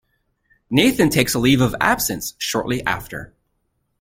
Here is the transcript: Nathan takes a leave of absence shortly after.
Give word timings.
Nathan 0.71 1.11
takes 1.11 1.35
a 1.35 1.39
leave 1.39 1.61
of 1.61 1.75
absence 1.79 2.33
shortly 2.39 2.83
after. 2.87 3.35